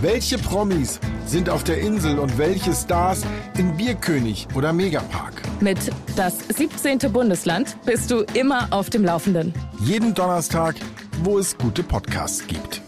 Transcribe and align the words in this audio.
Welche 0.00 0.38
Promis 0.38 1.00
sind 1.26 1.48
auf 1.48 1.64
der 1.64 1.78
Insel 1.78 2.18
und 2.18 2.36
welche 2.36 2.72
Stars 2.72 3.22
in 3.56 3.76
Bierkönig 3.76 4.48
oder 4.54 4.72
Megapark? 4.72 5.42
Mit 5.60 5.78
das 6.16 6.38
17. 6.48 6.98
Bundesland 7.12 7.76
bist 7.86 8.10
du 8.10 8.24
immer 8.34 8.68
auf 8.70 8.90
dem 8.90 9.04
Laufenden. 9.04 9.54
Jeden 9.80 10.12
Donnerstag, 10.14 10.74
wo 11.22 11.38
es 11.38 11.56
gute 11.56 11.82
Podcasts 11.82 12.46
gibt. 12.46 12.82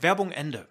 Werbung 0.00 0.30
Ende. 0.30 0.68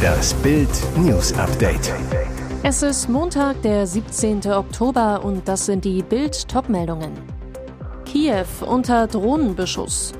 Das 0.00 0.32
Bild 0.34 0.70
News 0.96 1.32
Update. 1.34 1.92
Es 2.62 2.82
ist 2.82 3.08
Montag, 3.08 3.60
der 3.62 3.86
17. 3.86 4.46
Oktober 4.46 5.24
und 5.24 5.46
das 5.48 5.66
sind 5.66 5.84
die 5.84 6.02
Bild 6.02 6.48
Topmeldungen. 6.48 7.37
Kiew 8.10 8.46
unter 8.64 9.06
Drohnenbeschuss. 9.06 10.14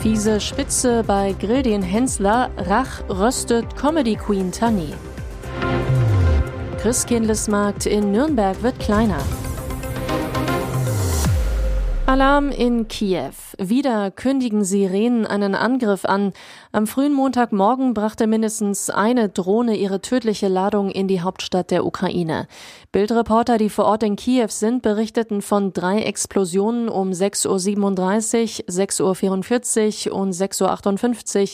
Fiese 0.00 0.40
Spitze 0.40 1.02
bei 1.04 1.34
Grildin 1.40 1.82
Hensler, 1.82 2.50
Rach 2.56 3.02
röstet 3.08 3.74
Comedy 3.76 4.14
Queen 4.14 4.52
Tanni. 4.52 4.92
Christkindlesmarkt 6.80 7.86
in 7.86 8.12
Nürnberg 8.12 8.62
wird 8.62 8.78
kleiner. 8.78 9.18
Alarm 12.14 12.52
in 12.52 12.86
Kiew. 12.86 13.32
Wieder 13.58 14.12
kündigen 14.12 14.62
Sirenen 14.62 15.26
einen 15.26 15.56
Angriff 15.56 16.04
an. 16.04 16.32
Am 16.70 16.86
frühen 16.86 17.12
Montagmorgen 17.12 17.92
brachte 17.92 18.28
mindestens 18.28 18.88
eine 18.88 19.28
Drohne 19.28 19.74
ihre 19.76 20.00
tödliche 20.00 20.46
Ladung 20.46 20.92
in 20.92 21.08
die 21.08 21.22
Hauptstadt 21.22 21.72
der 21.72 21.84
Ukraine. 21.84 22.46
Bildreporter, 22.92 23.58
die 23.58 23.68
vor 23.68 23.86
Ort 23.86 24.04
in 24.04 24.14
Kiew 24.14 24.46
sind, 24.46 24.82
berichteten 24.82 25.42
von 25.42 25.72
drei 25.72 26.02
Explosionen 26.02 26.88
um 26.88 27.10
6.37 27.10 28.60
Uhr, 28.60 29.16
6.44 29.16 30.10
Uhr 30.12 30.16
und 30.16 30.32
6.58 30.32 31.42
Uhr. 31.42 31.48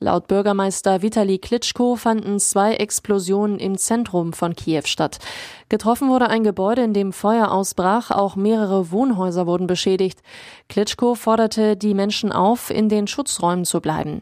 Laut 0.00 0.28
Bürgermeister 0.28 1.02
Vitali 1.02 1.38
Klitschko 1.38 1.96
fanden 1.96 2.38
zwei 2.38 2.74
Explosionen 2.74 3.58
im 3.58 3.76
Zentrum 3.76 4.32
von 4.32 4.54
Kiew 4.54 4.82
statt. 4.84 5.18
Getroffen 5.68 6.08
wurde 6.08 6.28
ein 6.28 6.44
Gebäude, 6.44 6.82
in 6.82 6.94
dem 6.94 7.12
Feuer 7.12 7.50
ausbrach, 7.50 8.12
auch 8.12 8.36
mehrere 8.36 8.92
Wohnhäuser 8.92 9.48
wurden 9.48 9.66
beschädigt. 9.66 10.20
Klitschko 10.68 11.16
forderte 11.16 11.76
die 11.76 11.94
Menschen 11.94 12.30
auf, 12.30 12.70
in 12.70 12.88
den 12.88 13.08
Schutzräumen 13.08 13.64
zu 13.64 13.80
bleiben. 13.80 14.20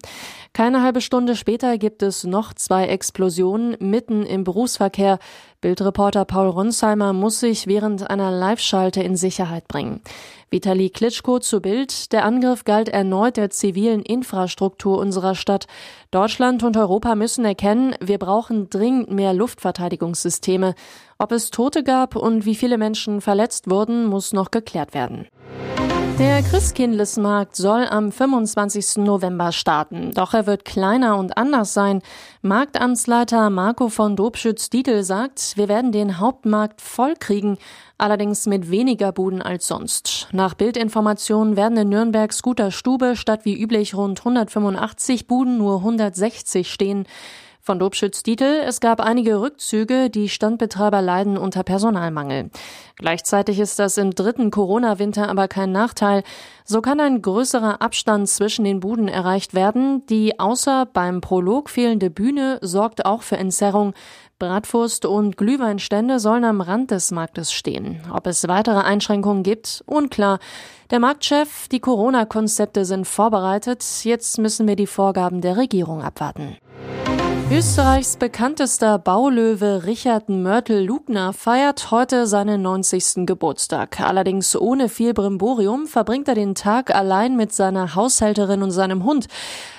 Keine 0.56 0.82
halbe 0.82 1.02
Stunde 1.02 1.36
später 1.36 1.76
gibt 1.76 2.02
es 2.02 2.24
noch 2.24 2.54
zwei 2.54 2.86
Explosionen 2.86 3.76
mitten 3.78 4.24
im 4.24 4.42
Berufsverkehr. 4.42 5.18
Bildreporter 5.60 6.24
Paul 6.24 6.48
Ronsheimer 6.48 7.12
muss 7.12 7.40
sich 7.40 7.66
während 7.66 8.08
einer 8.08 8.30
Live-Schalte 8.30 9.02
in 9.02 9.16
Sicherheit 9.16 9.68
bringen. 9.68 10.00
Vitali 10.50 10.88
Klitschko 10.88 11.40
zu 11.40 11.60
Bild. 11.60 12.10
Der 12.10 12.24
Angriff 12.24 12.64
galt 12.64 12.88
erneut 12.88 13.36
der 13.36 13.50
zivilen 13.50 14.00
Infrastruktur 14.00 14.96
unserer 14.96 15.34
Stadt. 15.34 15.66
Deutschland 16.10 16.62
und 16.62 16.78
Europa 16.78 17.16
müssen 17.16 17.44
erkennen, 17.44 17.94
wir 18.00 18.16
brauchen 18.16 18.70
dringend 18.70 19.10
mehr 19.10 19.34
Luftverteidigungssysteme. 19.34 20.74
Ob 21.18 21.32
es 21.32 21.50
Tote 21.50 21.84
gab 21.84 22.16
und 22.16 22.46
wie 22.46 22.54
viele 22.54 22.78
Menschen 22.78 23.20
verletzt 23.20 23.68
wurden, 23.68 24.06
muss 24.06 24.32
noch 24.32 24.50
geklärt 24.50 24.94
werden. 24.94 25.26
Der 26.18 26.42
Christkindlesmarkt 26.42 27.56
soll 27.56 27.84
am 27.84 28.10
25. 28.10 29.04
November 29.04 29.52
starten, 29.52 30.12
doch 30.14 30.32
er 30.32 30.46
wird 30.46 30.64
kleiner 30.64 31.18
und 31.18 31.36
anders 31.36 31.74
sein. 31.74 32.00
Marktamtsleiter 32.40 33.50
Marco 33.50 33.90
von 33.90 34.16
Dobschütz-Dietl 34.16 35.02
sagt, 35.02 35.58
wir 35.58 35.68
werden 35.68 35.92
den 35.92 36.18
Hauptmarkt 36.18 36.80
voll 36.80 37.16
kriegen, 37.20 37.58
allerdings 37.98 38.46
mit 38.46 38.70
weniger 38.70 39.12
Buden 39.12 39.42
als 39.42 39.66
sonst. 39.66 40.28
Nach 40.32 40.54
Bildinformationen 40.54 41.54
werden 41.54 41.76
in 41.76 41.90
Nürnberg 41.90 42.32
Scooter 42.32 42.70
Stube 42.70 43.14
statt 43.14 43.44
wie 43.44 43.60
üblich 43.60 43.94
rund 43.94 44.20
185 44.20 45.26
Buden 45.26 45.58
nur 45.58 45.80
160 45.80 46.72
stehen. 46.72 47.06
Von 47.66 47.80
Dobschütz-Dietl, 47.80 48.62
es 48.64 48.78
gab 48.78 49.00
einige 49.00 49.40
Rückzüge, 49.40 50.08
die 50.08 50.28
Standbetreiber 50.28 51.02
leiden 51.02 51.36
unter 51.36 51.64
Personalmangel. 51.64 52.50
Gleichzeitig 52.94 53.58
ist 53.58 53.80
das 53.80 53.98
im 53.98 54.14
dritten 54.14 54.52
Corona-Winter 54.52 55.28
aber 55.28 55.48
kein 55.48 55.72
Nachteil. 55.72 56.22
So 56.64 56.80
kann 56.80 57.00
ein 57.00 57.22
größerer 57.22 57.82
Abstand 57.82 58.28
zwischen 58.28 58.64
den 58.64 58.78
Buden 58.78 59.08
erreicht 59.08 59.52
werden. 59.52 60.06
Die 60.06 60.38
außer 60.38 60.86
beim 60.86 61.20
Prolog 61.20 61.68
fehlende 61.68 62.08
Bühne 62.08 62.60
sorgt 62.62 63.04
auch 63.04 63.22
für 63.22 63.36
Entzerrung. 63.36 63.94
Bratwurst 64.38 65.04
und 65.04 65.36
Glühweinstände 65.36 66.20
sollen 66.20 66.44
am 66.44 66.60
Rand 66.60 66.92
des 66.92 67.10
Marktes 67.10 67.52
stehen. 67.52 68.00
Ob 68.14 68.28
es 68.28 68.46
weitere 68.46 68.78
Einschränkungen 68.78 69.42
gibt, 69.42 69.82
unklar. 69.86 70.38
Der 70.92 71.00
Marktchef, 71.00 71.66
die 71.66 71.80
Corona-Konzepte 71.80 72.84
sind 72.84 73.08
vorbereitet. 73.08 73.84
Jetzt 74.04 74.38
müssen 74.38 74.68
wir 74.68 74.76
die 74.76 74.86
Vorgaben 74.86 75.40
der 75.40 75.56
Regierung 75.56 76.00
abwarten. 76.00 76.56
Österreichs 77.48 78.16
bekanntester 78.16 78.98
Baulöwe 78.98 79.84
Richard 79.84 80.28
Mörtel-Lugner 80.28 81.32
feiert 81.32 81.92
heute 81.92 82.26
seinen 82.26 82.60
90. 82.60 83.24
Geburtstag. 83.24 84.00
Allerdings 84.00 84.56
ohne 84.56 84.88
viel 84.88 85.14
Brimborium 85.14 85.86
verbringt 85.86 86.26
er 86.26 86.34
den 86.34 86.56
Tag 86.56 86.92
allein 86.92 87.36
mit 87.36 87.52
seiner 87.52 87.94
Haushälterin 87.94 88.64
und 88.64 88.72
seinem 88.72 89.04
Hund. 89.04 89.28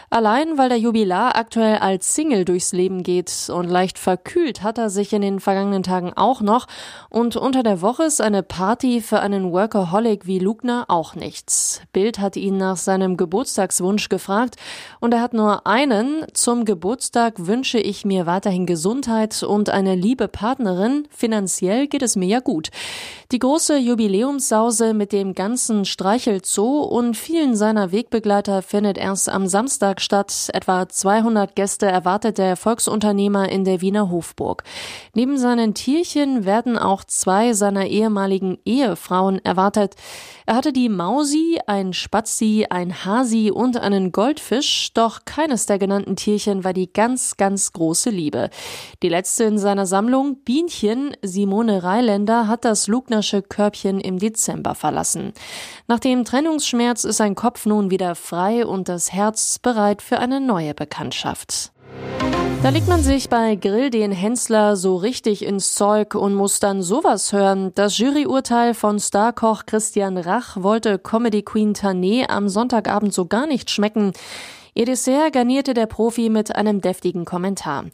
Allein 0.10 0.58
weil 0.58 0.70
der 0.70 0.78
Jubilar 0.78 1.36
aktuell 1.36 1.80
als 1.80 2.16
Single 2.16 2.46
durchs 2.46 2.72
Leben 2.72 3.04
geht 3.04 3.50
und 3.54 3.68
leicht 3.68 4.00
verkühlt 4.00 4.64
hat 4.64 4.78
er 4.78 4.90
sich 4.90 5.12
in 5.12 5.22
den 5.22 5.42
vergangenen 5.42 5.84
Tagen 5.84 6.14
auch 6.16 6.40
noch 6.40 6.66
und 7.10 7.36
unter 7.36 7.62
der 7.62 7.82
Woche 7.82 8.04
ist 8.04 8.22
eine 8.22 8.42
Party 8.42 9.02
für 9.02 9.20
einen 9.20 9.52
Workaholic 9.52 10.26
wie 10.26 10.40
Lugner 10.40 10.86
auch 10.88 11.16
nichts. 11.16 11.82
Bild 11.92 12.20
hat 12.20 12.38
ihn 12.38 12.56
nach 12.56 12.78
seinem 12.78 13.18
Geburtstagswunsch 13.18 14.08
gefragt 14.08 14.56
und 15.02 15.14
er 15.14 15.20
hat 15.20 15.34
nur 15.34 15.68
einen. 15.68 16.26
Zum 16.34 16.64
Geburtstag 16.64 17.46
wünsche 17.46 17.80
ich 17.80 18.06
mir 18.06 18.26
weiterhin 18.26 18.66
Gesundheit 18.66 19.44
und 19.44 19.70
eine 19.70 19.96
liebe 19.96 20.30
Partnerin. 20.30 21.06
Finanziell 21.10 21.88
geht 21.88 22.02
es 22.02 22.16
mir 22.16 22.28
ja 22.28 22.40
gut. 22.40 22.70
Die 23.34 23.40
große 23.40 23.78
Jubiläumssause 23.78 24.94
mit 24.94 25.12
dem 25.12 25.34
ganzen 25.34 25.84
Streichelzoo 25.84 26.80
und 26.80 27.18
vielen 27.18 27.58
seiner 27.58 27.92
Wegbegleiter 27.92 28.62
findet 28.62 28.98
erst 28.98 29.28
am 29.28 29.48
Samstag 29.48 29.97
Samstag 29.98 30.02
statt. 30.02 30.50
Etwa 30.54 30.88
200 30.88 31.56
Gäste 31.56 31.86
erwartet 31.88 32.38
der 32.38 32.56
Volksunternehmer 32.56 33.50
in 33.50 33.64
der 33.64 33.82
Wiener 33.82 34.10
Hofburg. 34.10 34.64
Neben 35.14 35.38
seinen 35.38 35.74
Tierchen 35.74 36.46
werden 36.46 36.78
auch 36.78 37.04
zwei 37.04 37.54
seiner 37.54 37.88
ehemaligen 37.88 38.58
Ehefrauen 38.66 39.44
erwartet. 39.44 39.96
Er 40.46 40.56
hatte 40.56 40.72
die 40.72 40.90
Mausi, 40.90 41.60
ein 41.68 41.94
Spazi, 41.94 42.66
ein 42.70 43.06
Hasi 43.06 43.52
und 43.52 43.78
einen 43.78 44.12
Goldfisch, 44.12 44.92
doch 44.94 45.26
keines 45.26 45.66
der 45.66 45.78
genannten 45.78 46.16
Tierchen 46.16 46.64
war 46.64 46.74
die 46.74 46.92
ganz, 46.92 47.38
ganz 47.38 47.74
große 47.74 48.10
Liebe. 48.10 48.50
Die 49.04 49.10
letzte 49.10 49.44
in 49.46 49.58
seiner 49.58 49.86
Sammlung, 49.86 50.38
Bienchen, 50.44 51.16
Simone 51.22 51.84
Reiländer, 51.84 52.48
hat 52.48 52.66
das 52.66 52.88
Lugnersche 52.88 53.42
Körbchen 53.42 54.00
im 54.00 54.20
Dezember 54.20 54.76
verlassen. 54.76 55.34
Nach 55.88 56.00
dem 56.00 56.24
Trennungsschmerz 56.24 57.04
ist 57.04 57.18
sein 57.18 57.36
Kopf 57.36 57.66
nun 57.66 57.92
wieder 57.92 58.16
frei 58.16 58.66
und 58.66 58.88
das 58.88 59.12
Herz 59.12 59.60
bereit 59.60 59.87
bereit 59.88 60.02
für 60.02 60.20
eine 60.20 60.42
neue 60.42 60.74
Bekanntschaft. 60.74 61.72
Da 62.62 62.70
legt 62.70 62.88
man 62.88 63.02
sich 63.02 63.30
bei 63.30 63.56
Grill 63.56 63.90
den 63.90 64.12
Hensler 64.12 64.76
so 64.76 64.98
richtig 64.98 65.46
ins 65.46 65.76
Zeug 65.76 66.16
und 66.16 66.34
muss 66.34 66.60
dann 66.60 66.82
sowas 66.82 67.32
hören. 67.32 67.72
Das 67.76 67.98
Juryurteil 67.98 68.74
von 68.74 69.00
Starkoch 69.00 69.66
Christian 69.66 70.18
Rach 70.18 70.58
wollte 70.62 71.00
Comedy 71.00 71.44
Queen 71.44 71.74
Tané 71.74 72.28
am 72.30 72.50
Sonntagabend 72.50 73.14
so 73.14 73.26
gar 73.26 73.48
nicht 73.48 73.70
schmecken. 73.70 74.12
Ihr 74.74 74.86
Dessert 74.86 75.32
garnierte 75.34 75.74
der 75.74 75.86
Profi 75.86 76.30
mit 76.30 76.56
einem 76.56 76.82
deftigen 76.82 77.24
Kommentar. 77.24 77.86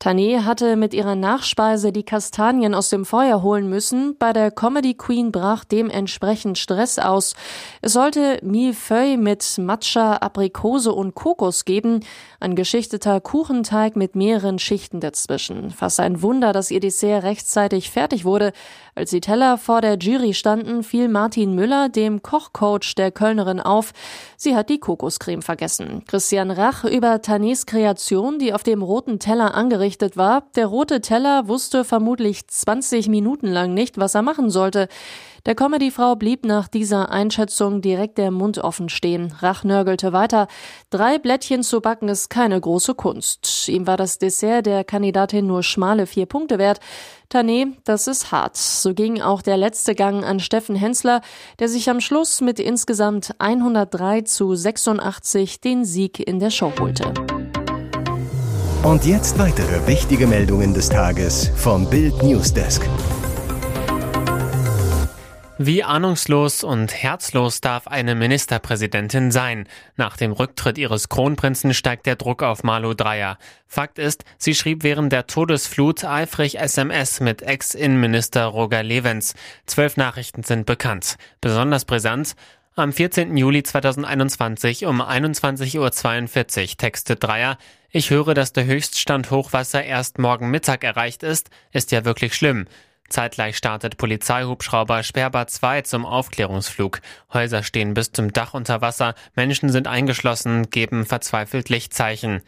Tané 0.00 0.44
hatte 0.44 0.76
mit 0.76 0.92
ihrer 0.92 1.14
Nachspeise 1.14 1.92
die 1.92 2.02
Kastanien 2.02 2.74
aus 2.74 2.90
dem 2.90 3.06
Feuer 3.06 3.42
holen 3.42 3.68
müssen. 3.70 4.16
Bei 4.18 4.32
der 4.32 4.50
Comedy 4.50 4.94
Queen 4.94 5.32
brach 5.32 5.64
dementsprechend 5.64 6.58
Stress 6.58 6.98
aus. 6.98 7.34
Es 7.80 7.94
sollte 7.94 8.38
Millefeuille 8.42 9.16
mit 9.16 9.56
Matcha, 9.58 10.16
Aprikose 10.16 10.92
und 10.92 11.14
Kokos 11.14 11.64
geben. 11.64 12.00
Ein 12.38 12.54
geschichteter 12.54 13.20
Kuchenteig 13.20 13.96
mit 13.96 14.14
mehreren 14.14 14.58
Schichten 14.58 15.00
dazwischen. 15.00 15.70
Fast 15.70 16.00
ein 16.00 16.20
Wunder, 16.20 16.52
dass 16.52 16.70
ihr 16.70 16.80
Dessert 16.80 17.22
rechtzeitig 17.22 17.90
fertig 17.90 18.24
wurde. 18.24 18.52
Als 18.94 19.10
die 19.10 19.20
Teller 19.20 19.58
vor 19.58 19.80
der 19.80 19.96
Jury 19.96 20.34
standen, 20.34 20.82
fiel 20.82 21.08
Martin 21.08 21.54
Müller, 21.54 21.88
dem 21.88 22.22
Kochcoach 22.22 22.94
der 22.96 23.10
Kölnerin, 23.10 23.60
auf. 23.60 23.92
Sie 24.36 24.54
hat 24.54 24.68
die 24.68 24.78
Kokoscreme 24.78 25.42
vergessen. 25.42 26.04
Christian 26.06 26.50
Rach 26.50 26.84
über 26.84 27.16
Tanés 27.16 27.66
Kreation, 27.66 28.38
die 28.38 28.52
auf 28.52 28.62
dem 28.62 28.82
roten 28.82 29.18
Teller 29.18 29.54
angerichtet 29.54 29.83
war. 30.16 30.44
Der 30.56 30.66
rote 30.66 31.00
Teller 31.00 31.48
wusste 31.48 31.84
vermutlich 31.84 32.46
20 32.46 33.08
Minuten 33.08 33.48
lang 33.48 33.74
nicht, 33.74 33.98
was 33.98 34.14
er 34.14 34.22
machen 34.22 34.50
sollte. 34.50 34.88
Der 35.46 35.54
Comedyfrau 35.54 36.16
blieb 36.16 36.46
nach 36.46 36.68
dieser 36.68 37.10
Einschätzung 37.10 37.82
direkt 37.82 38.16
der 38.16 38.30
Mund 38.30 38.58
offen 38.58 38.88
stehen. 38.88 39.34
Rach 39.40 39.62
nörgelte 39.62 40.14
weiter. 40.14 40.48
Drei 40.88 41.18
Blättchen 41.18 41.62
zu 41.62 41.82
backen 41.82 42.08
ist 42.08 42.30
keine 42.30 42.58
große 42.58 42.94
Kunst. 42.94 43.68
Ihm 43.68 43.86
war 43.86 43.98
das 43.98 44.16
Dessert 44.16 44.64
der 44.64 44.84
Kandidatin 44.84 45.46
nur 45.46 45.62
schmale 45.62 46.06
vier 46.06 46.24
Punkte 46.24 46.58
wert. 46.58 46.80
Tané, 47.30 47.72
das 47.84 48.06
ist 48.06 48.32
hart. 48.32 48.56
So 48.56 48.94
ging 48.94 49.20
auch 49.20 49.42
der 49.42 49.58
letzte 49.58 49.94
Gang 49.94 50.24
an 50.24 50.40
Steffen 50.40 50.76
Hensler, 50.76 51.20
der 51.58 51.68
sich 51.68 51.90
am 51.90 52.00
Schluss 52.00 52.40
mit 52.40 52.58
insgesamt 52.58 53.34
103 53.38 54.22
zu 54.22 54.54
86 54.54 55.60
den 55.60 55.84
Sieg 55.84 56.26
in 56.26 56.40
der 56.40 56.50
Show 56.50 56.72
holte. 56.80 57.12
Und 58.84 59.06
jetzt 59.06 59.38
weitere 59.38 59.86
wichtige 59.86 60.26
Meldungen 60.26 60.74
des 60.74 60.90
Tages 60.90 61.50
vom 61.56 61.88
Bild 61.88 62.22
Newsdesk. 62.22 62.86
Wie 65.56 65.82
ahnungslos 65.82 66.62
und 66.64 66.92
herzlos 66.92 67.62
darf 67.62 67.86
eine 67.86 68.14
Ministerpräsidentin 68.14 69.30
sein? 69.30 69.66
Nach 69.96 70.18
dem 70.18 70.32
Rücktritt 70.32 70.76
ihres 70.76 71.08
Kronprinzen 71.08 71.72
steigt 71.72 72.04
der 72.04 72.16
Druck 72.16 72.42
auf 72.42 72.62
Malu 72.62 72.92
Dreyer. 72.92 73.38
Fakt 73.66 73.98
ist, 73.98 74.22
sie 74.36 74.54
schrieb 74.54 74.82
während 74.82 75.10
der 75.14 75.26
Todesflut 75.26 76.04
eifrig 76.04 76.58
SMS 76.58 77.20
mit 77.20 77.40
Ex-Innenminister 77.40 78.44
Roger 78.44 78.82
Levens. 78.82 79.32
Zwölf 79.64 79.96
Nachrichten 79.96 80.42
sind 80.42 80.66
bekannt. 80.66 81.16
Besonders 81.40 81.86
brisant, 81.86 82.34
am 82.76 82.92
14. 82.92 83.36
Juli 83.36 83.62
2021 83.62 84.84
um 84.84 85.00
21.42 85.00 85.78
Uhr 85.78 86.76
textet 86.76 87.22
Dreier, 87.22 87.56
ich 87.94 88.10
höre, 88.10 88.34
dass 88.34 88.52
der 88.52 88.64
Höchststand 88.64 89.30
Hochwasser 89.30 89.84
erst 89.84 90.18
morgen 90.18 90.50
Mittag 90.50 90.82
erreicht 90.82 91.22
ist, 91.22 91.50
ist 91.70 91.92
ja 91.92 92.04
wirklich 92.04 92.34
schlimm. 92.34 92.66
Zeitgleich 93.08 93.56
startet 93.56 93.98
Polizeihubschrauber 93.98 95.04
Sperber 95.04 95.46
2 95.46 95.82
zum 95.82 96.04
Aufklärungsflug. 96.04 97.00
Häuser 97.32 97.62
stehen 97.62 97.94
bis 97.94 98.10
zum 98.10 98.32
Dach 98.32 98.52
unter 98.52 98.80
Wasser, 98.80 99.14
Menschen 99.36 99.68
sind 99.68 99.86
eingeschlossen, 99.86 100.70
geben 100.70 101.06
verzweifelt 101.06 101.68
Lichtzeichen. 101.68 102.42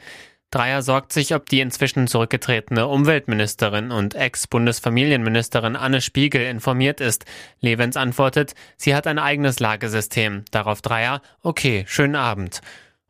Dreier 0.51 0.83
sorgt 0.83 1.13
sich, 1.13 1.33
ob 1.33 1.49
die 1.49 1.61
inzwischen 1.61 2.09
zurückgetretene 2.09 2.89
Umweltministerin 2.89 3.93
und 3.93 4.17
Ex-Bundesfamilienministerin 4.17 5.77
Anne 5.77 6.01
Spiegel 6.01 6.43
informiert 6.43 7.01
ist. 7.01 7.25
Levens 7.61 7.97
antwortet, 7.97 8.55
sie 8.77 8.97
hat 8.97 9.07
ein 9.07 9.21
eigenes 9.21 9.61
Lagesystem. 9.61 10.45
Darauf 10.51 10.83
Dreier, 10.83 11.23
okay, 11.43 11.85
schönen 11.87 12.17
Abend. 12.17 12.63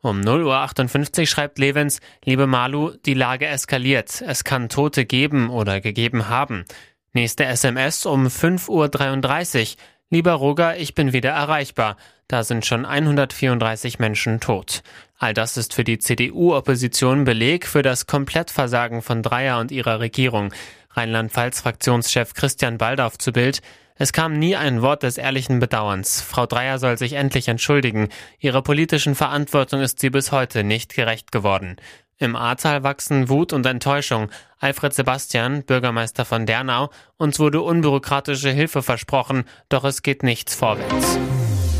Um 0.07 0.21
0.58 0.21 1.19
Uhr 1.19 1.25
schreibt 1.25 1.59
Levens, 1.59 1.99
liebe 2.23 2.47
Malu, 2.47 2.91
die 3.05 3.13
Lage 3.13 3.45
eskaliert. 3.45 4.23
Es 4.25 4.45
kann 4.45 4.69
Tote 4.69 5.03
geben 5.03 5.49
oder 5.49 5.81
gegeben 5.81 6.29
haben. 6.29 6.63
Nächste 7.11 7.43
SMS 7.43 8.05
um 8.05 8.27
5.33 8.27 9.73
Uhr. 9.73 9.77
Lieber 10.09 10.31
Roger, 10.31 10.77
ich 10.77 10.95
bin 10.95 11.11
wieder 11.11 11.31
erreichbar. 11.31 11.97
Da 12.29 12.45
sind 12.45 12.65
schon 12.65 12.85
134 12.85 13.99
Menschen 13.99 14.39
tot. 14.39 14.81
All 15.17 15.33
das 15.33 15.57
ist 15.57 15.73
für 15.73 15.83
die 15.83 15.99
CDU-Opposition 15.99 17.25
Beleg 17.25 17.67
für 17.67 17.81
das 17.81 18.07
Komplettversagen 18.07 19.01
von 19.01 19.21
Dreier 19.21 19.59
und 19.59 19.71
ihrer 19.71 19.99
Regierung. 19.99 20.53
Rheinland-Pfalz-Fraktionschef 20.91 22.33
Christian 22.33 22.77
Baldauf 22.77 23.17
zu 23.17 23.33
Bild. 23.33 23.61
Es 23.97 24.13
kam 24.13 24.37
nie 24.37 24.55
ein 24.55 24.81
Wort 24.81 25.03
des 25.03 25.17
ehrlichen 25.17 25.59
Bedauerns. 25.59 26.21
Frau 26.21 26.45
Dreier 26.45 26.77
soll 26.79 26.97
sich 26.97 27.13
endlich 27.13 27.47
entschuldigen. 27.47 28.09
Ihrer 28.39 28.61
politischen 28.61 29.15
Verantwortung 29.15 29.81
ist 29.81 29.99
sie 29.99 30.09
bis 30.09 30.31
heute 30.31 30.63
nicht 30.63 30.93
gerecht 30.93 31.31
geworden. 31.31 31.77
Im 32.19 32.35
Ahrtal 32.35 32.83
wachsen 32.83 33.29
Wut 33.29 33.53
und 33.53 33.65
Enttäuschung. 33.65 34.29
Alfred 34.59 34.93
Sebastian, 34.93 35.63
Bürgermeister 35.63 36.25
von 36.25 36.45
Dernau, 36.45 36.89
uns 37.17 37.39
wurde 37.39 37.61
unbürokratische 37.61 38.49
Hilfe 38.49 38.81
versprochen, 38.81 39.45
doch 39.69 39.83
es 39.83 40.01
geht 40.01 40.23
nichts 40.23 40.55
vorwärts. 40.55 41.19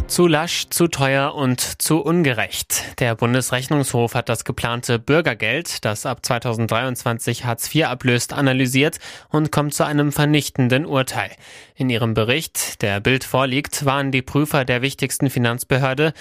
Zu 0.08 0.26
lasch, 0.26 0.70
zu 0.70 0.88
teuer 0.88 1.36
und 1.36 1.60
zu 1.82 2.00
ungerecht. 2.00 3.00
Der 3.00 3.14
Bundesrechnungshof 3.14 4.16
hat 4.16 4.30
das 4.30 4.46
geplante 4.46 5.00
Bürgergeld, 5.00 5.84
das 5.84 6.06
ab 6.06 6.26
2023 6.26 7.44
Hartz 7.44 7.76
IV 7.76 7.86
ablöst, 7.86 8.32
analysiert 8.32 9.00
und 9.30 9.52
kommt 9.52 9.74
zu 9.74 9.86
einem 9.86 10.14
vernichtenden 10.14 10.86
Urteil. 10.86 11.32
In 11.76 11.90
ihrem 11.90 12.14
Bericht, 12.14 12.82
der 12.82 13.02
Bild 13.02 13.26
vorliegt, 13.26 13.86
waren 13.86 14.12
die 14.12 14.22
Prüfer 14.22 14.64
der 14.64 14.82
wichtigsten 14.82 15.30
Finanzbehörde, 15.30 16.14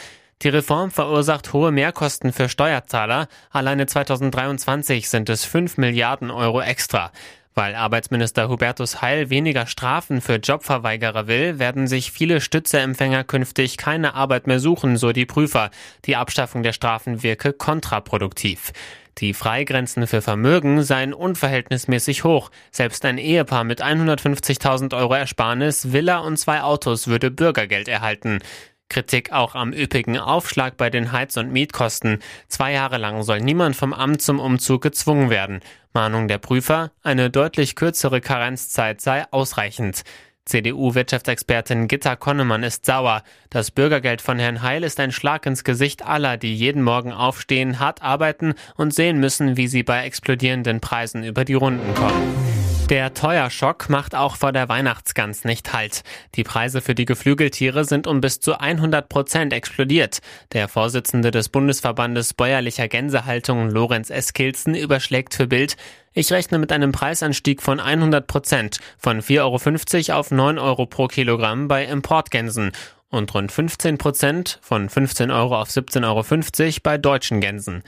die 0.42 0.48
Reform 0.48 0.90
verursacht 0.90 1.52
hohe 1.52 1.70
Mehrkosten 1.70 2.32
für 2.32 2.48
Steuerzahler. 2.48 3.28
Alleine 3.50 3.86
2023 3.86 5.08
sind 5.08 5.30
es 5.30 5.44
5 5.44 5.78
Milliarden 5.78 6.30
Euro 6.30 6.60
extra. 6.60 7.12
Weil 7.58 7.74
Arbeitsminister 7.74 8.50
Hubertus 8.50 9.00
Heil 9.00 9.30
weniger 9.30 9.66
Strafen 9.66 10.20
für 10.20 10.34
Jobverweigerer 10.34 11.26
will, 11.26 11.58
werden 11.58 11.86
sich 11.86 12.12
viele 12.12 12.42
Stützeempfänger 12.42 13.24
künftig 13.24 13.78
keine 13.78 14.12
Arbeit 14.14 14.46
mehr 14.46 14.60
suchen, 14.60 14.98
so 14.98 15.10
die 15.12 15.24
Prüfer. 15.24 15.70
Die 16.04 16.16
Abschaffung 16.16 16.62
der 16.62 16.74
Strafen 16.74 17.22
wirke 17.22 17.54
kontraproduktiv. 17.54 18.74
Die 19.16 19.32
Freigrenzen 19.32 20.06
für 20.06 20.20
Vermögen 20.20 20.82
seien 20.82 21.14
unverhältnismäßig 21.14 22.24
hoch. 22.24 22.50
Selbst 22.70 23.06
ein 23.06 23.16
Ehepaar 23.16 23.64
mit 23.64 23.82
150.000 23.82 24.94
Euro 24.94 25.14
Ersparnis, 25.14 25.94
Villa 25.94 26.18
und 26.18 26.36
zwei 26.36 26.60
Autos 26.60 27.06
würde 27.06 27.30
Bürgergeld 27.30 27.88
erhalten. 27.88 28.40
Kritik 28.88 29.32
auch 29.32 29.54
am 29.54 29.72
üppigen 29.72 30.18
Aufschlag 30.18 30.76
bei 30.76 30.90
den 30.90 31.12
Heiz- 31.12 31.36
und 31.36 31.52
Mietkosten. 31.52 32.20
Zwei 32.48 32.72
Jahre 32.72 32.98
lang 32.98 33.22
soll 33.22 33.40
niemand 33.40 33.76
vom 33.76 33.92
Amt 33.92 34.22
zum 34.22 34.38
Umzug 34.38 34.82
gezwungen 34.82 35.30
werden. 35.30 35.60
Mahnung 35.92 36.28
der 36.28 36.38
Prüfer, 36.38 36.92
eine 37.02 37.30
deutlich 37.30 37.74
kürzere 37.74 38.20
Karenzzeit 38.20 39.00
sei 39.00 39.24
ausreichend. 39.30 40.02
CDU-Wirtschaftsexpertin 40.46 41.88
Gitta 41.88 42.14
Konnemann 42.14 42.62
ist 42.62 42.86
sauer. 42.86 43.22
Das 43.50 43.72
Bürgergeld 43.72 44.22
von 44.22 44.38
Herrn 44.38 44.62
Heil 44.62 44.84
ist 44.84 45.00
ein 45.00 45.10
Schlag 45.10 45.44
ins 45.44 45.64
Gesicht 45.64 46.06
aller, 46.06 46.36
die 46.36 46.54
jeden 46.54 46.82
Morgen 46.82 47.12
aufstehen, 47.12 47.80
hart 47.80 48.00
arbeiten 48.00 48.54
und 48.76 48.94
sehen 48.94 49.18
müssen, 49.18 49.56
wie 49.56 49.66
sie 49.66 49.82
bei 49.82 50.04
explodierenden 50.04 50.80
Preisen 50.80 51.24
über 51.24 51.44
die 51.44 51.54
Runden 51.54 51.92
kommen. 51.94 52.75
Der 52.90 53.12
Teuerschock 53.14 53.88
macht 53.88 54.14
auch 54.14 54.36
vor 54.36 54.52
der 54.52 54.68
Weihnachtsgans 54.68 55.44
nicht 55.44 55.72
Halt. 55.72 56.04
Die 56.36 56.44
Preise 56.44 56.80
für 56.80 56.94
die 56.94 57.04
Geflügeltiere 57.04 57.84
sind 57.84 58.06
um 58.06 58.20
bis 58.20 58.38
zu 58.38 58.60
100 58.60 59.08
Prozent 59.08 59.52
explodiert. 59.52 60.20
Der 60.52 60.68
Vorsitzende 60.68 61.32
des 61.32 61.48
Bundesverbandes 61.48 62.32
bäuerlicher 62.32 62.86
Gänsehaltung, 62.86 63.70
Lorenz 63.70 64.10
Eskilzen, 64.10 64.76
überschlägt 64.76 65.34
für 65.34 65.48
Bild, 65.48 65.76
ich 66.12 66.32
rechne 66.32 66.58
mit 66.58 66.70
einem 66.70 66.92
Preisanstieg 66.92 67.60
von 67.60 67.80
100 67.80 68.24
Prozent, 68.28 68.78
von 68.98 69.20
4,50 69.20 70.10
Euro 70.10 70.18
auf 70.20 70.30
9 70.30 70.58
Euro 70.60 70.86
pro 70.86 71.08
Kilogramm 71.08 71.66
bei 71.66 71.84
Importgänsen 71.84 72.70
und 73.10 73.34
rund 73.34 73.50
15 73.50 73.98
Prozent 73.98 74.58
von 74.62 74.88
15 74.88 75.30
Euro 75.30 75.60
auf 75.60 75.68
17,50 75.68 76.04
Euro 76.04 76.80
bei 76.82 76.98
deutschen 76.98 77.40
Gänsen. 77.40 77.82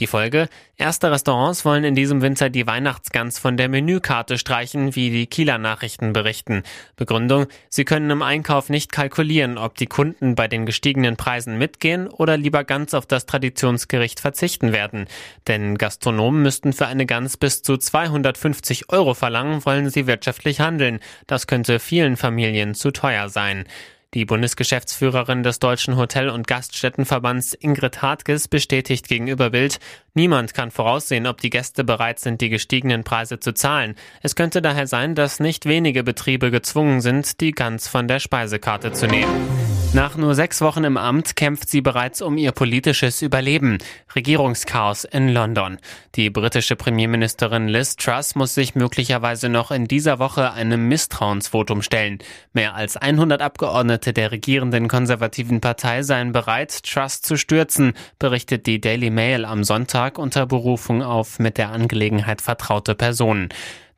Die 0.00 0.06
Folge? 0.06 0.48
Erste 0.78 1.10
Restaurants 1.10 1.66
wollen 1.66 1.84
in 1.84 1.94
diesem 1.94 2.22
Winter 2.22 2.48
die 2.48 2.66
Weihnachtsgans 2.66 3.38
von 3.38 3.58
der 3.58 3.68
Menükarte 3.68 4.38
streichen, 4.38 4.96
wie 4.96 5.10
die 5.10 5.26
Kieler 5.26 5.58
Nachrichten 5.58 6.14
berichten. 6.14 6.62
Begründung? 6.96 7.46
Sie 7.68 7.84
können 7.84 8.08
im 8.08 8.22
Einkauf 8.22 8.70
nicht 8.70 8.90
kalkulieren, 8.90 9.58
ob 9.58 9.76
die 9.76 9.86
Kunden 9.86 10.34
bei 10.34 10.48
den 10.48 10.64
gestiegenen 10.64 11.16
Preisen 11.16 11.58
mitgehen 11.58 12.08
oder 12.08 12.38
lieber 12.38 12.64
ganz 12.64 12.94
auf 12.94 13.04
das 13.04 13.26
Traditionsgericht 13.26 14.18
verzichten 14.18 14.72
werden. 14.72 15.08
Denn 15.46 15.76
Gastronomen 15.76 16.42
müssten 16.42 16.72
für 16.72 16.86
eine 16.86 17.04
Gans 17.04 17.36
bis 17.36 17.62
zu 17.62 17.76
250 17.76 18.90
Euro 18.90 19.12
verlangen, 19.12 19.64
wollen 19.66 19.90
sie 19.90 20.06
wirtschaftlich 20.06 20.60
handeln. 20.60 21.00
Das 21.26 21.46
könnte 21.46 21.78
vielen 21.78 22.16
Familien 22.16 22.74
zu 22.74 22.92
teuer 22.92 23.28
sein. 23.28 23.66
Die 24.14 24.26
Bundesgeschäftsführerin 24.26 25.42
des 25.42 25.58
Deutschen 25.58 25.96
Hotel- 25.96 26.28
und 26.28 26.46
Gaststättenverbands 26.46 27.54
Ingrid 27.54 28.02
Hartges 28.02 28.46
bestätigt 28.46 29.08
gegenüber 29.08 29.48
Bild, 29.48 29.78
niemand 30.12 30.52
kann 30.52 30.70
voraussehen, 30.70 31.26
ob 31.26 31.40
die 31.40 31.48
Gäste 31.48 31.82
bereit 31.82 32.18
sind, 32.18 32.42
die 32.42 32.50
gestiegenen 32.50 33.04
Preise 33.04 33.40
zu 33.40 33.54
zahlen. 33.54 33.94
Es 34.20 34.36
könnte 34.36 34.60
daher 34.60 34.86
sein, 34.86 35.14
dass 35.14 35.40
nicht 35.40 35.64
wenige 35.64 36.04
Betriebe 36.04 36.50
gezwungen 36.50 37.00
sind, 37.00 37.40
die 37.40 37.52
Gans 37.52 37.88
von 37.88 38.06
der 38.06 38.20
Speisekarte 38.20 38.92
zu 38.92 39.06
nehmen. 39.06 39.71
Nach 39.94 40.16
nur 40.16 40.34
sechs 40.34 40.62
Wochen 40.62 40.84
im 40.84 40.96
Amt 40.96 41.36
kämpft 41.36 41.68
sie 41.68 41.82
bereits 41.82 42.22
um 42.22 42.38
ihr 42.38 42.52
politisches 42.52 43.20
Überleben. 43.20 43.76
Regierungschaos 44.14 45.04
in 45.04 45.28
London. 45.28 45.76
Die 46.14 46.30
britische 46.30 46.76
Premierministerin 46.76 47.68
Liz 47.68 47.96
Truss 47.96 48.34
muss 48.34 48.54
sich 48.54 48.74
möglicherweise 48.74 49.50
noch 49.50 49.70
in 49.70 49.84
dieser 49.84 50.18
Woche 50.18 50.54
einem 50.54 50.88
Misstrauensvotum 50.88 51.82
stellen. 51.82 52.20
Mehr 52.54 52.74
als 52.74 52.96
100 52.96 53.42
Abgeordnete 53.42 54.14
der 54.14 54.32
regierenden 54.32 54.88
konservativen 54.88 55.60
Partei 55.60 56.02
seien 56.02 56.32
bereit, 56.32 56.84
Truss 56.84 57.20
zu 57.20 57.36
stürzen, 57.36 57.92
berichtet 58.18 58.66
die 58.66 58.80
Daily 58.80 59.10
Mail 59.10 59.44
am 59.44 59.62
Sonntag 59.62 60.18
unter 60.18 60.46
Berufung 60.46 61.02
auf 61.02 61.38
mit 61.38 61.58
der 61.58 61.68
Angelegenheit 61.68 62.40
vertraute 62.40 62.94
Personen. 62.94 63.50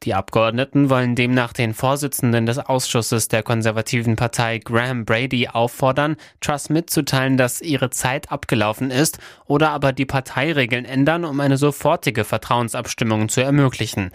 Die 0.02 0.12
Abgeordneten 0.12 0.90
wollen 0.90 1.14
demnach 1.14 1.52
den 1.52 1.72
Vorsitzenden 1.72 2.44
des 2.44 2.58
Ausschusses 2.58 3.28
der 3.28 3.42
konservativen 3.42 4.16
Partei 4.16 4.58
Graham 4.58 5.04
Brady 5.04 5.48
auffordern, 5.48 6.16
Truss 6.40 6.68
mitzuteilen, 6.68 7.36
dass 7.36 7.62
ihre 7.62 7.90
Zeit 7.90 8.30
abgelaufen 8.30 8.90
ist 8.90 9.18
oder 9.46 9.70
aber 9.70 9.92
die 9.92 10.04
Parteiregeln 10.04 10.84
ändern, 10.84 11.24
um 11.24 11.40
eine 11.40 11.56
sofortige 11.56 12.24
Vertrauensabstimmung 12.24 13.28
zu 13.28 13.40
ermöglichen. 13.40 14.10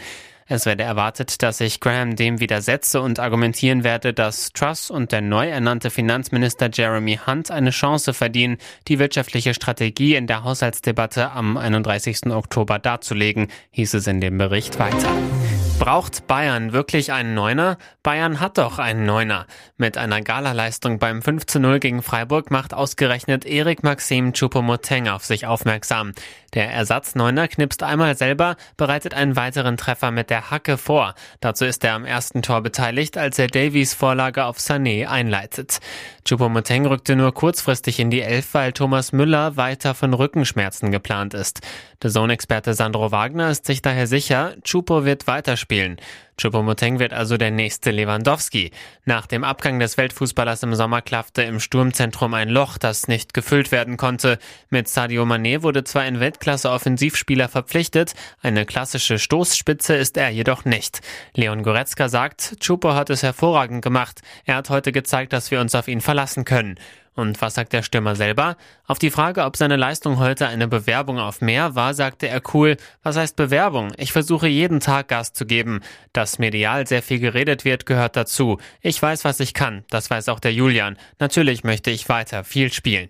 Es 0.51 0.65
werde 0.65 0.81
erwartet, 0.81 1.43
dass 1.43 1.59
sich 1.59 1.79
Graham 1.79 2.15
dem 2.15 2.39
widersetze 2.39 3.01
und 3.01 3.19
argumentieren 3.19 3.83
werde, 3.83 4.13
dass 4.13 4.51
Truss 4.51 4.89
und 4.89 5.11
der 5.11 5.21
neu 5.21 5.47
ernannte 5.47 5.91
Finanzminister 5.91 6.71
Jeremy 6.73 7.19
Hunt 7.27 7.51
eine 7.51 7.69
Chance 7.69 8.15
verdienen, 8.15 8.57
die 8.87 8.97
wirtschaftliche 8.97 9.53
Strategie 9.53 10.15
in 10.15 10.25
der 10.25 10.43
Haushaltsdebatte 10.43 11.31
am 11.31 11.55
31. 11.55 12.31
Oktober 12.31 12.79
darzulegen, 12.79 13.49
hieß 13.69 13.93
es 13.93 14.07
in 14.07 14.21
dem 14.21 14.39
Bericht 14.39 14.79
weiter. 14.79 15.11
Braucht 15.79 16.27
Bayern 16.27 16.73
wirklich 16.73 17.13
einen 17.13 17.33
Neuner? 17.33 17.77
Bayern 18.03 18.41
hat 18.41 18.57
doch 18.57 18.79
einen 18.79 19.05
Neuner. 19.05 19.47
Mit 19.77 19.97
einer 19.97 20.21
Galaleistung 20.21 20.99
beim 20.99 21.21
5 21.21 21.45
zu 21.45 21.61
0 21.61 21.79
gegen 21.79 22.03
Freiburg 22.03 22.51
macht 22.51 22.73
ausgerechnet 22.73 23.45
Erik 23.45 23.81
Maxim 23.81 24.33
Choupo-Moteng 24.33 25.07
auf 25.07 25.23
sich 25.23 25.45
aufmerksam. 25.45 26.11
Der 26.53 26.69
Ersatzneuner 26.69 27.47
knipst 27.47 27.81
einmal 27.81 28.17
selber, 28.17 28.57
bereitet 28.75 29.13
einen 29.13 29.37
weiteren 29.37 29.77
Treffer 29.77 30.11
mit 30.11 30.29
der 30.29 30.51
Hacke 30.51 30.77
vor. 30.77 31.13
Dazu 31.39 31.63
ist 31.63 31.83
er 31.85 31.93
am 31.93 32.03
ersten 32.03 32.41
Tor 32.41 32.61
beteiligt, 32.61 33.17
als 33.17 33.39
er 33.39 33.47
Davies 33.47 33.93
Vorlage 33.93 34.45
auf 34.45 34.57
Sané 34.57 35.07
einleitet. 35.07 35.79
Choupo-Moteng 36.27 36.87
rückte 36.87 37.15
nur 37.15 37.33
kurzfristig 37.33 37.99
in 37.99 38.09
die 38.09 38.21
Elf, 38.21 38.53
weil 38.53 38.73
Thomas 38.73 39.13
Müller 39.13 39.55
weiter 39.55 39.93
von 39.93 40.13
Rückenschmerzen 40.13 40.91
geplant 40.91 41.33
ist. 41.33 41.61
Der 42.01 42.09
Sohn-Experte 42.09 42.73
Sandro 42.73 43.11
Wagner 43.11 43.49
ist 43.49 43.65
sich 43.65 43.81
daher 43.81 44.07
sicher, 44.07 44.55
Chupo 44.63 45.05
wird 45.05 45.27
weiterspielen. 45.27 45.68
Choupo-Moteng 46.39 46.99
wird 46.99 47.13
also 47.13 47.37
der 47.37 47.51
nächste 47.51 47.91
Lewandowski. 47.91 48.71
Nach 49.05 49.27
dem 49.27 49.43
Abgang 49.43 49.79
des 49.79 49.97
Weltfußballers 49.97 50.63
im 50.63 50.73
Sommer 50.73 51.01
klaffte 51.01 51.43
im 51.43 51.59
Sturmzentrum 51.59 52.33
ein 52.33 52.49
Loch, 52.49 52.77
das 52.77 53.07
nicht 53.07 53.33
gefüllt 53.33 53.71
werden 53.71 53.97
konnte. 53.97 54.39
Mit 54.69 54.87
Sadio 54.87 55.23
Mané 55.23 55.61
wurde 55.61 55.83
zwar 55.83 56.03
ein 56.03 56.19
Weltklasse-Offensivspieler 56.19 57.49
verpflichtet, 57.49 58.13
eine 58.41 58.65
klassische 58.65 59.19
Stoßspitze 59.19 59.95
ist 59.95 60.17
er 60.17 60.29
jedoch 60.29 60.65
nicht. 60.65 61.01
Leon 61.35 61.61
Goretzka 61.61 62.09
sagt, 62.09 62.55
Chupo 62.61 62.93
hat 62.93 63.09
es 63.09 63.21
hervorragend 63.21 63.83
gemacht. 63.83 64.21
Er 64.45 64.55
hat 64.55 64.69
heute 64.69 64.91
gezeigt, 64.91 65.33
dass 65.33 65.51
wir 65.51 65.59
uns 65.59 65.75
auf 65.75 65.87
ihn 65.87 66.01
verlassen 66.01 66.45
können. 66.45 66.79
Und 67.19 67.41
was 67.41 67.55
sagt 67.55 67.73
der 67.73 67.83
Stürmer 67.83 68.15
selber? 68.15 68.55
Auf 68.87 68.97
die 68.97 69.11
Frage, 69.11 69.43
ob 69.43 69.57
seine 69.57 69.75
Leistung 69.75 70.19
heute 70.19 70.47
eine 70.47 70.67
Bewerbung 70.67 71.19
auf 71.19 71.41
mehr 71.41 71.75
war, 71.75 71.93
sagte 71.93 72.27
er 72.27 72.41
cool, 72.53 72.77
was 73.03 73.17
heißt 73.17 73.35
Bewerbung? 73.35 73.91
Ich 73.97 74.13
versuche 74.13 74.47
jeden 74.47 74.79
Tag 74.79 75.09
Gas 75.09 75.33
zu 75.33 75.45
geben. 75.45 75.81
Dass 76.13 76.39
medial 76.39 76.87
sehr 76.87 77.03
viel 77.03 77.19
geredet 77.19 77.65
wird, 77.65 77.85
gehört 77.85 78.15
dazu. 78.15 78.57
Ich 78.81 79.01
weiß, 79.01 79.25
was 79.25 79.41
ich 79.41 79.53
kann. 79.53 79.83
Das 79.89 80.09
weiß 80.09 80.29
auch 80.29 80.39
der 80.39 80.53
Julian. 80.53 80.97
Natürlich 81.19 81.63
möchte 81.63 81.91
ich 81.91 82.07
weiter 82.07 82.43
viel 82.43 82.71
spielen. 82.71 83.09